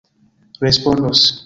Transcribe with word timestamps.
respondos 0.59 1.37